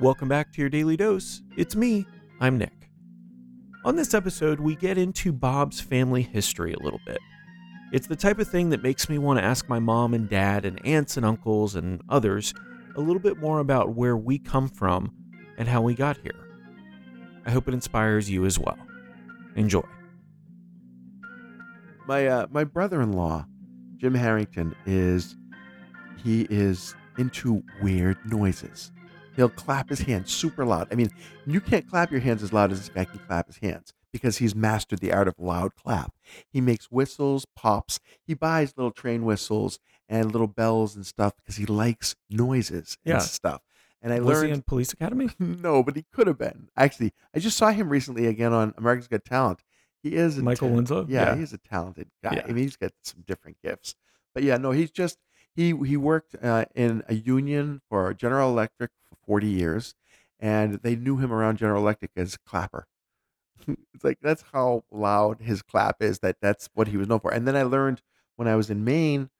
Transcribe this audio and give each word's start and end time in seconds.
Welcome 0.00 0.28
back 0.28 0.52
to 0.52 0.60
your 0.60 0.70
daily 0.70 0.96
dose. 0.96 1.42
It's 1.56 1.74
me, 1.74 2.06
I'm 2.40 2.56
Nick. 2.56 2.88
On 3.84 3.96
this 3.96 4.14
episode, 4.14 4.60
we 4.60 4.76
get 4.76 4.96
into 4.96 5.32
Bob's 5.32 5.80
family 5.80 6.22
history 6.22 6.72
a 6.72 6.82
little 6.82 7.00
bit. 7.04 7.18
It's 7.92 8.06
the 8.06 8.14
type 8.14 8.38
of 8.38 8.46
thing 8.46 8.70
that 8.70 8.82
makes 8.82 9.08
me 9.08 9.18
want 9.18 9.38
to 9.38 9.44
ask 9.44 9.68
my 9.68 9.78
mom 9.78 10.14
and 10.14 10.28
dad 10.28 10.64
and 10.64 10.84
aunts 10.86 11.16
and 11.16 11.26
uncles 11.26 11.74
and 11.74 12.00
others 12.08 12.54
a 12.96 13.00
little 13.00 13.20
bit 13.20 13.38
more 13.38 13.58
about 13.58 13.94
where 13.94 14.16
we 14.16 14.38
come 14.38 14.68
from 14.68 15.12
and 15.56 15.66
how 15.66 15.80
we 15.82 15.94
got 15.94 16.18
here. 16.18 16.46
I 17.46 17.50
hope 17.50 17.66
it 17.66 17.74
inspires 17.74 18.30
you 18.30 18.44
as 18.44 18.58
well. 18.58 18.78
Enjoy. 19.56 19.82
My 22.06 22.26
uh, 22.26 22.46
my 22.50 22.64
brother-in-law, 22.64 23.46
Jim 23.96 24.14
Harrington, 24.14 24.74
is 24.86 25.36
he 26.22 26.46
is 26.50 26.94
into 27.18 27.62
weird 27.82 28.18
noises. 28.30 28.92
He'll 29.36 29.48
clap 29.48 29.88
his 29.88 30.00
hands 30.00 30.32
super 30.32 30.64
loud. 30.64 30.88
I 30.90 30.94
mean, 30.96 31.10
you 31.46 31.60
can't 31.60 31.88
clap 31.88 32.10
your 32.10 32.20
hands 32.20 32.42
as 32.42 32.52
loud 32.52 32.72
as 32.72 32.78
this 32.80 32.88
guy 32.88 33.04
can 33.04 33.20
clap 33.20 33.46
his 33.46 33.58
hands 33.58 33.92
because 34.12 34.38
he's 34.38 34.54
mastered 34.54 34.98
the 34.98 35.12
art 35.12 35.28
of 35.28 35.34
loud 35.38 35.76
clap. 35.76 36.12
He 36.50 36.60
makes 36.60 36.90
whistles, 36.90 37.46
pops. 37.54 38.00
He 38.26 38.34
buys 38.34 38.74
little 38.76 38.90
train 38.90 39.24
whistles 39.24 39.78
and 40.08 40.32
little 40.32 40.48
bells 40.48 40.96
and 40.96 41.06
stuff 41.06 41.34
because 41.36 41.56
he 41.56 41.66
likes 41.66 42.16
noises 42.30 42.96
and 43.04 43.14
Yeah. 43.14 43.18
stuff. 43.20 43.62
And 44.02 44.12
I 44.12 44.20
Was 44.20 44.38
learned 44.38 44.46
he 44.48 44.52
in 44.54 44.62
Police 44.62 44.92
Academy? 44.92 45.28
no, 45.38 45.82
but 45.82 45.94
he 45.96 46.04
could 46.12 46.26
have 46.26 46.38
been. 46.38 46.68
Actually, 46.76 47.12
I 47.34 47.38
just 47.40 47.56
saw 47.56 47.70
him 47.70 47.88
recently 47.90 48.26
again 48.26 48.52
on 48.52 48.74
America's 48.76 49.08
Got 49.08 49.24
Talent. 49.24 49.60
He 50.02 50.14
is 50.14 50.36
Michael 50.38 50.68
ta- 50.68 50.74
Winslow? 50.74 51.06
Yeah, 51.08 51.30
Yeah. 51.32 51.36
he's 51.36 51.52
a 51.52 51.58
talented 51.58 52.08
guy. 52.24 52.36
Yeah. 52.36 52.42
I 52.44 52.46
mean, 52.48 52.64
he's 52.64 52.76
got 52.76 52.92
some 53.04 53.22
different 53.26 53.56
gifts. 53.62 53.94
But 54.34 54.42
yeah, 54.44 54.56
no, 54.56 54.70
he's 54.70 54.90
just 54.92 55.18
he 55.58 55.74
he 55.86 55.96
worked 55.96 56.36
uh, 56.40 56.66
in 56.76 57.02
a 57.08 57.14
union 57.14 57.80
for 57.90 58.14
General 58.14 58.50
Electric 58.50 58.92
for 59.08 59.16
forty 59.26 59.48
years, 59.48 59.94
and 60.38 60.74
they 60.84 60.94
knew 60.94 61.16
him 61.16 61.32
around 61.32 61.58
General 61.58 61.82
Electric 61.82 62.12
as 62.16 62.36
clapper. 62.36 62.86
it's 63.66 64.04
like 64.04 64.18
that's 64.22 64.44
how 64.52 64.84
loud 64.92 65.40
his 65.40 65.62
clap 65.62 65.96
is. 66.00 66.20
That 66.20 66.36
that's 66.40 66.68
what 66.74 66.86
he 66.86 66.96
was 66.96 67.08
known 67.08 67.18
for. 67.18 67.32
And 67.32 67.46
then 67.46 67.56
I 67.56 67.64
learned 67.64 68.02
when 68.36 68.46
I 68.46 68.54
was 68.54 68.70
in 68.70 68.84
Maine 68.84 69.30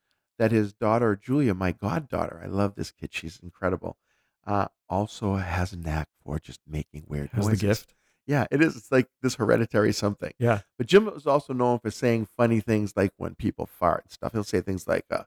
that 0.41 0.51
his 0.51 0.73
daughter 0.73 1.15
Julia, 1.15 1.55
my 1.55 1.71
goddaughter, 1.71 2.41
I 2.45 2.49
love 2.49 2.75
this 2.75 2.91
kid. 2.91 3.11
She's 3.13 3.39
incredible. 3.41 3.97
Uh, 4.45 4.67
also 4.89 5.37
has 5.37 5.73
a 5.73 5.77
knack 5.77 6.09
for 6.25 6.41
just 6.41 6.61
making 6.67 7.05
weird 7.07 7.31
Has 7.33 7.47
the 7.47 7.57
gift? 7.57 7.95
Yeah, 8.27 8.47
it 8.51 8.63
is. 8.63 8.77
It's 8.77 8.91
like 8.91 9.09
this 9.23 9.37
hereditary 9.37 9.93
something. 9.93 10.33
Yeah. 10.39 10.61
But 10.77 10.87
Jim 10.87 11.07
was 11.07 11.27
also 11.27 11.53
known 11.53 11.79
for 11.79 11.91
saying 11.91 12.29
funny 12.37 12.61
things 12.61 12.93
like 12.97 13.13
when 13.17 13.35
people 13.35 13.67
fart 13.67 14.05
and 14.05 14.13
stuff. 14.13 14.33
He'll 14.33 14.45
say 14.45 14.61
things 14.61 14.89
like, 14.89 15.05
uh, 15.11 15.25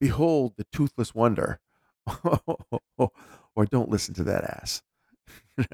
"Behold 0.00 0.54
the 0.56 0.64
toothless 0.72 1.14
wonder," 1.14 1.60
or 2.96 3.66
"Don't 3.70 3.88
listen 3.90 4.14
to 4.14 4.24
that 4.24 4.44
ass." 4.44 4.82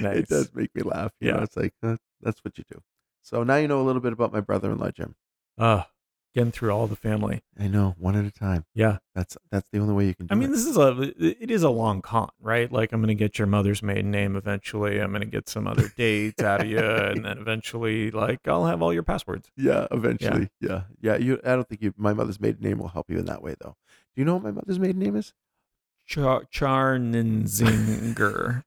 Nice. 0.00 0.16
It 0.18 0.28
does 0.28 0.50
make 0.54 0.74
me 0.74 0.82
laugh. 0.82 1.12
You 1.20 1.32
know, 1.32 1.38
Yeah. 1.38 1.42
it's 1.42 1.56
like 1.56 1.74
uh, 1.82 1.96
that's 2.22 2.40
what 2.44 2.56
you 2.56 2.64
do. 2.70 2.80
So 3.22 3.42
now 3.42 3.56
you 3.56 3.68
know 3.68 3.80
a 3.80 3.84
little 3.84 4.00
bit 4.00 4.12
about 4.14 4.32
my 4.32 4.40
brother-in-law, 4.40 4.92
Jim. 4.92 5.16
Uh, 5.58 5.82
getting 6.36 6.52
through 6.52 6.70
all 6.70 6.86
the 6.86 6.94
family. 6.94 7.42
I 7.58 7.66
know 7.66 7.96
one 7.98 8.14
at 8.14 8.24
a 8.26 8.30
time. 8.30 8.66
Yeah. 8.74 8.98
That's 9.14 9.38
that's 9.50 9.66
the 9.72 9.78
only 9.78 9.94
way 9.94 10.04
you 10.06 10.14
can 10.14 10.26
do 10.26 10.32
I 10.32 10.34
mean, 10.36 10.50
it. 10.50 10.52
this 10.52 10.66
is 10.66 10.76
a 10.76 11.12
it 11.18 11.50
is 11.50 11.62
a 11.62 11.70
long 11.70 12.02
con, 12.02 12.28
right? 12.40 12.70
Like 12.70 12.92
I'm 12.92 13.00
gonna 13.00 13.14
get 13.14 13.38
your 13.38 13.46
mother's 13.46 13.82
maiden 13.82 14.10
name 14.10 14.36
eventually. 14.36 15.00
I'm 15.00 15.10
gonna 15.10 15.24
get 15.24 15.48
some 15.48 15.66
other 15.66 15.88
dates 15.96 16.42
out 16.42 16.60
of 16.60 16.66
you, 16.68 16.78
and 16.78 17.24
then 17.24 17.38
eventually, 17.38 18.10
like 18.10 18.46
I'll 18.46 18.66
have 18.66 18.82
all 18.82 18.92
your 18.92 19.02
passwords. 19.02 19.50
Yeah, 19.56 19.86
eventually. 19.90 20.50
Yeah. 20.60 20.82
yeah, 21.00 21.16
You. 21.16 21.40
I 21.44 21.54
don't 21.56 21.66
think 21.66 21.80
you. 21.82 21.94
My 21.96 22.12
mother's 22.12 22.38
maiden 22.38 22.60
name 22.60 22.76
will 22.78 22.88
help 22.88 23.10
you 23.10 23.18
in 23.18 23.24
that 23.24 23.40
way, 23.42 23.54
though. 23.60 23.74
Do 24.14 24.20
you 24.20 24.24
know 24.26 24.34
what 24.34 24.42
my 24.44 24.50
mother's 24.52 24.78
maiden 24.78 24.98
name 25.00 25.16
is? 25.16 25.32
Char- 26.06 26.44
Charnenzinger. 26.52 28.62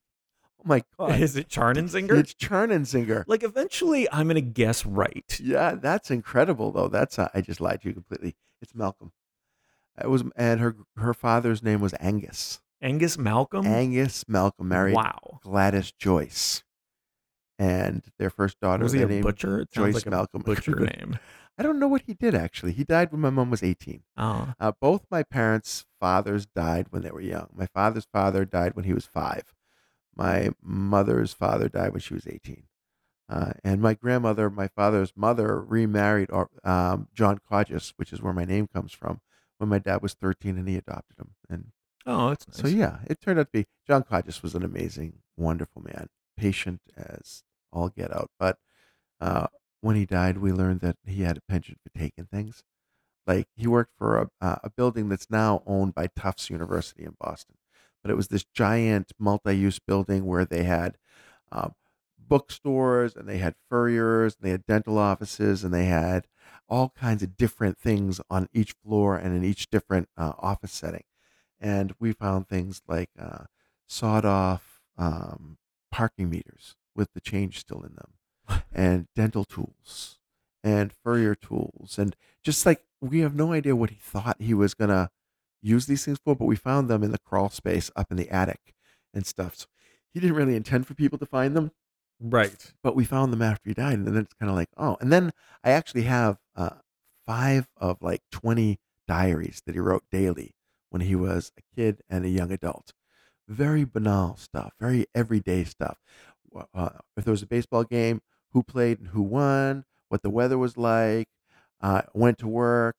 Oh 0.60 0.64
my 0.66 0.84
god, 0.98 1.20
is 1.22 1.36
it 1.38 1.48
Charnenzinger? 1.50 2.18
it's 2.20 2.34
Charnenzinger. 2.34 3.24
Like 3.28 3.44
eventually, 3.44 4.12
I'm 4.12 4.28
gonna 4.28 4.42
guess 4.42 4.86
right. 4.86 5.40
Yeah, 5.42 5.76
that's 5.76 6.12
incredible 6.12 6.72
though. 6.72 6.88
That's 6.90 7.18
uh, 7.18 7.30
I 7.34 7.42
just 7.42 7.62
lied 7.62 7.82
to 7.82 7.88
you 7.90 7.94
completely. 7.94 8.36
It's 8.62 8.76
Malcolm. 8.76 9.12
It 10.02 10.10
was, 10.10 10.24
and 10.36 10.60
her 10.60 10.76
her 10.98 11.14
father's 11.14 11.64
name 11.64 11.80
was 11.82 11.94
Angus. 12.00 12.62
Angus 12.82 13.18
Malcolm. 13.18 13.66
Angus 13.66 14.26
Malcolm 14.28 14.68
married 14.70 14.96
Wow. 14.96 15.40
Gladys 15.42 15.92
Joyce, 15.92 16.64
and 17.58 18.04
their 18.18 18.30
first 18.30 18.60
daughter. 18.60 18.84
Was 18.84 18.94
he 18.94 19.02
a 19.02 19.22
butcher? 19.22 19.60
It 19.62 19.72
Joyce 19.72 19.94
like 19.96 20.06
Malcolm. 20.08 20.42
butcher 20.46 20.76
name. 20.76 21.20
I 21.58 21.64
don't 21.64 21.80
know 21.80 21.90
what 21.90 22.04
he 22.06 22.14
did 22.14 22.36
actually. 22.36 22.72
He 22.72 22.86
died 22.86 23.12
when 23.12 23.20
my 23.22 23.30
mom 23.30 23.50
was 23.52 23.64
eighteen. 23.64 24.04
Oh, 24.18 24.54
Uh, 24.60 24.72
both 24.80 25.06
my 25.12 25.24
parents' 25.24 25.86
fathers 26.00 26.46
died 26.46 26.88
when 26.90 27.02
they 27.02 27.12
were 27.12 27.20
young. 27.22 27.50
My 27.54 27.66
father's 27.68 28.08
father 28.14 28.46
died 28.46 28.76
when 28.76 28.86
he 28.86 28.94
was 28.94 29.06
five. 29.06 29.54
My 30.16 30.50
mother's 30.62 31.34
father 31.34 31.70
died 31.70 31.92
when 31.92 32.02
she 32.02 32.14
was 32.14 32.28
18. 32.28 32.64
Uh, 33.30 33.52
and 33.64 33.82
my 33.82 33.94
grandmother, 33.94 34.50
my 34.50 34.68
father's 34.68 35.14
mother, 35.16 35.62
remarried 35.62 36.30
um, 36.64 37.08
John 37.14 37.40
Codges, 37.48 37.94
which 37.98 38.12
is 38.12 38.22
where 38.22 38.34
my 38.34 38.46
name 38.46 38.68
comes 38.68 38.92
from, 38.92 39.22
when 39.60 39.70
my 39.70 39.80
dad 39.80 40.02
was 40.02 40.14
13 40.14 40.58
and 40.58 40.68
he 40.68 40.76
adopted 40.76 41.18
him. 41.20 41.36
And 41.48 41.66
oh, 42.08 42.30
that's 42.30 42.48
nice. 42.48 42.58
so, 42.58 42.68
yeah, 42.68 43.00
it 43.08 43.22
turned 43.22 43.40
out 43.40 43.54
to 43.54 43.60
be 43.60 43.68
John 43.86 44.04
Codges 44.04 44.42
was 44.42 44.56
an 44.56 44.64
amazing, 44.64 45.20
wonderful 45.38 45.84
man, 45.84 46.10
patient 46.38 46.82
as 46.98 47.44
all 47.72 47.90
get 47.90 48.12
out. 48.12 48.32
But 48.40 48.58
uh, 49.22 49.48
when 49.82 49.96
he 49.96 50.06
died, 50.06 50.40
we 50.40 50.52
learned 50.52 50.82
that 50.82 50.98
he 51.06 51.22
had 51.22 51.38
a 51.38 51.42
penchant 51.48 51.80
for 51.84 51.98
taking 51.98 52.26
things. 52.26 52.64
Like 53.28 53.48
he 53.56 53.68
worked 53.68 53.94
for 53.96 54.18
a, 54.18 54.30
uh, 54.42 54.56
a 54.64 54.70
building 54.72 55.10
that's 55.10 55.30
now 55.30 55.62
owned 55.68 55.94
by 55.94 56.08
Tufts 56.08 56.50
University 56.50 57.04
in 57.04 57.16
Boston, 57.20 57.58
but 58.02 58.12
it 58.12 58.16
was 58.16 58.28
this 58.28 58.46
giant 58.54 59.12
multi-use 59.20 59.80
building 59.80 60.26
where 60.26 60.46
they 60.46 60.64
had 60.64 60.98
um, 61.52 61.74
bookstores 62.18 63.16
and 63.16 63.28
they 63.28 63.40
had 63.40 63.56
furriers 63.70 64.36
and 64.36 64.48
they 64.48 64.52
had 64.52 64.66
dental 64.66 64.98
offices 64.98 65.64
and 65.64 65.74
they 65.74 65.86
had 65.86 66.28
all 66.68 66.90
kinds 66.90 67.24
of 67.24 67.36
different 67.36 67.78
things 67.78 68.22
on 68.30 68.48
each 68.54 68.74
floor 68.84 69.18
and 69.18 69.36
in 69.36 69.44
each 69.44 69.70
different 69.70 70.08
uh, 70.18 70.34
office 70.40 70.72
setting. 70.72 71.04
And 71.60 71.94
we 72.00 72.14
found 72.14 72.48
things 72.48 72.82
like 72.88 73.10
uh, 73.20 73.46
sawed 73.88 74.26
off 74.26 74.82
um, 74.98 75.58
parking 75.92 76.30
meters 76.30 76.76
with 76.96 77.14
the 77.14 77.22
change 77.22 77.60
still 77.60 77.82
in 77.84 77.96
them, 77.96 78.62
and 78.72 79.08
dental 79.16 79.44
tools 79.44 80.20
and 80.64 80.92
furrier 80.92 81.36
tools 81.36 81.98
and 81.98 82.16
just 82.44 82.66
like 82.66 82.84
we 83.00 83.20
have 83.20 83.34
no 83.34 83.54
idea 83.54 83.76
what 83.76 83.92
he 83.92 83.96
thought 83.96 84.36
he 84.40 84.54
was 84.54 84.74
gonna 84.74 85.10
use 85.62 85.86
these 85.86 86.06
things 86.06 86.20
for, 86.24 86.36
but 86.36 86.46
we 86.46 86.56
found 86.56 86.90
them 86.90 87.04
in 87.04 87.12
the 87.12 87.20
crawl 87.20 87.50
space 87.50 87.92
up 87.96 88.12
in 88.12 88.18
the 88.18 88.30
attic 88.30 88.74
and 89.14 89.26
stuff. 89.26 89.56
So 89.56 89.66
he 90.14 90.20
didn't 90.20 90.36
really 90.36 90.56
intend 90.56 90.88
for 90.88 90.94
people 90.94 91.18
to 91.20 91.26
find 91.26 91.56
them, 91.56 91.72
right. 92.20 92.74
but 92.84 92.96
we 92.96 93.06
found 93.06 93.34
them 93.34 93.42
after 93.42 93.70
he 93.70 93.74
died, 93.74 94.00
and 94.00 94.08
then 94.08 94.18
it's 94.18 94.34
kind 94.34 94.50
of 94.50 94.56
like, 94.56 94.70
oh. 94.78 94.98
And 95.02 95.12
then 95.12 95.32
I 95.64 95.72
actually 95.72 96.04
have 96.04 96.38
uh, 96.56 96.78
five 97.26 97.68
of 97.78 97.98
like 98.02 98.22
twenty 98.32 98.80
diaries 99.08 99.62
that 99.66 99.76
he 99.76 99.80
wrote 99.80 100.04
daily 100.12 100.56
when 100.90 101.02
he 101.02 101.16
was 101.16 101.52
a 101.58 101.76
kid 101.76 102.02
and 102.10 102.26
a 102.26 102.30
young 102.30 102.52
adult. 102.52 102.94
Very 103.48 103.84
banal 103.84 104.38
stuff, 104.38 104.74
very 104.80 105.08
everyday 105.14 105.64
stuff. 105.64 105.98
Uh, 106.74 106.90
if 107.18 107.26
there 107.26 107.32
was 107.32 107.44
a 107.44 107.48
baseball 107.48 107.84
game, 107.84 108.22
who 108.52 108.64
played 108.64 109.00
and 109.00 109.10
who 109.10 109.22
won, 109.22 109.86
what 110.08 110.22
the 110.22 110.30
weather 110.30 110.58
was 110.58 110.78
like, 110.78 111.28
uh, 111.82 112.02
went 112.14 112.38
to 112.40 112.48
work, 112.48 112.96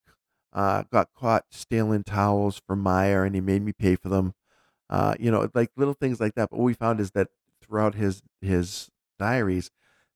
uh, 0.53 0.83
got 0.93 1.09
caught 1.15 1.45
stealing 1.51 2.03
towels 2.05 2.61
from 2.67 2.81
Meyer, 2.81 3.25
and 3.25 3.35
he 3.35 3.41
made 3.41 3.63
me 3.63 3.73
pay 3.73 3.97
for 3.97 4.09
them. 4.09 4.35
Uh, 4.89 5.15
you 5.21 5.31
know, 5.31 5.49
like 5.55 5.71
little 5.77 5.95
things 5.95 6.21
like 6.21 6.35
that. 6.35 6.51
But 6.51 6.59
what 6.59 6.65
we 6.65 6.75
found 6.75 7.01
is 7.01 7.13
that 7.13 7.29
throughout 7.63 7.95
his 7.95 8.23
his 8.41 8.89
diaries, 9.19 9.71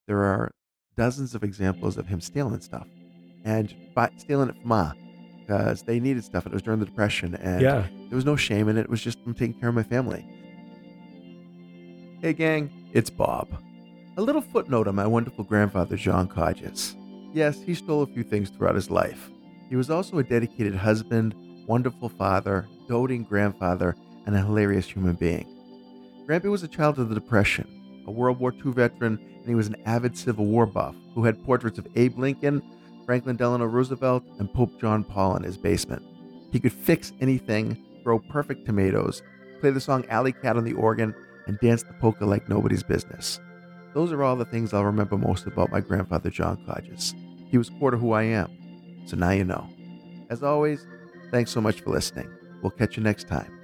there 0.08 0.22
are 0.24 0.52
dozens 0.96 1.34
of 1.34 1.44
examples 1.44 1.96
of 1.96 2.08
him 2.08 2.20
stealing 2.20 2.60
stuff, 2.60 2.86
and 3.44 3.74
by 3.94 4.10
stealing 4.16 4.48
it 4.48 4.56
from 4.56 4.68
Ma, 4.68 4.92
because 5.40 5.82
they 5.82 6.00
needed 6.00 6.24
stuff. 6.24 6.44
And 6.44 6.52
it 6.52 6.56
was 6.56 6.62
during 6.62 6.80
the 6.80 6.86
Depression, 6.86 7.34
and 7.36 7.60
Yeah. 7.62 7.86
there 8.08 8.16
was 8.16 8.24
no 8.24 8.36
shame 8.36 8.68
in 8.68 8.76
it. 8.76 8.82
It 8.82 8.90
was 8.90 9.02
just 9.02 9.22
from 9.22 9.34
taking 9.34 9.54
care 9.60 9.68
of 9.68 9.74
my 9.74 9.82
family. 9.84 10.24
Hey, 12.20 12.32
gang, 12.32 12.70
it's 12.92 13.10
Bob. 13.10 13.48
A 14.16 14.22
little 14.22 14.40
footnote 14.40 14.88
on 14.88 14.94
my 14.94 15.06
wonderful 15.06 15.44
grandfather, 15.44 15.96
John 15.96 16.26
Codges. 16.26 16.96
Yes, 17.32 17.60
he 17.60 17.74
stole 17.74 18.02
a 18.02 18.06
few 18.06 18.22
things 18.22 18.48
throughout 18.50 18.76
his 18.76 18.90
life. 18.90 19.28
He 19.74 19.76
was 19.76 19.90
also 19.90 20.18
a 20.18 20.22
dedicated 20.22 20.76
husband, 20.76 21.34
wonderful 21.66 22.08
father, 22.08 22.68
doting 22.86 23.24
grandfather, 23.24 23.96
and 24.24 24.36
a 24.36 24.40
hilarious 24.40 24.86
human 24.86 25.16
being. 25.16 25.48
Grampy 26.28 26.48
was 26.48 26.62
a 26.62 26.68
child 26.68 27.00
of 27.00 27.08
the 27.08 27.14
Depression, 27.16 28.04
a 28.06 28.10
World 28.12 28.38
War 28.38 28.52
II 28.52 28.70
veteran, 28.70 29.18
and 29.18 29.48
he 29.48 29.56
was 29.56 29.66
an 29.66 29.74
avid 29.84 30.16
Civil 30.16 30.46
War 30.46 30.64
buff 30.64 30.94
who 31.12 31.24
had 31.24 31.42
portraits 31.42 31.76
of 31.80 31.88
Abe 31.96 32.16
Lincoln, 32.16 32.62
Franklin 33.04 33.34
Delano 33.34 33.64
Roosevelt, 33.64 34.22
and 34.38 34.54
Pope 34.54 34.80
John 34.80 35.02
Paul 35.02 35.38
in 35.38 35.42
his 35.42 35.58
basement. 35.58 36.04
He 36.52 36.60
could 36.60 36.72
fix 36.72 37.12
anything, 37.20 37.76
grow 38.04 38.20
perfect 38.20 38.66
tomatoes, 38.66 39.24
play 39.58 39.70
the 39.70 39.80
song 39.80 40.04
Alley 40.08 40.34
Cat 40.34 40.56
on 40.56 40.62
the 40.62 40.74
organ, 40.74 41.12
and 41.48 41.58
dance 41.58 41.82
the 41.82 41.94
polka 41.94 42.24
like 42.24 42.48
nobody's 42.48 42.84
business. 42.84 43.40
Those 43.92 44.12
are 44.12 44.22
all 44.22 44.36
the 44.36 44.44
things 44.44 44.72
I'll 44.72 44.84
remember 44.84 45.18
most 45.18 45.48
about 45.48 45.72
my 45.72 45.80
grandfather, 45.80 46.30
John 46.30 46.64
Codges. 46.64 47.12
He 47.48 47.58
was 47.58 47.70
to 47.70 47.96
who 47.96 48.12
I 48.12 48.22
am, 48.22 48.56
so 49.04 49.16
now 49.16 49.30
you 49.30 49.44
know. 49.44 49.68
As 50.30 50.42
always, 50.42 50.86
thanks 51.30 51.50
so 51.50 51.60
much 51.60 51.80
for 51.80 51.90
listening. 51.90 52.28
We'll 52.62 52.70
catch 52.70 52.96
you 52.96 53.02
next 53.02 53.28
time. 53.28 53.63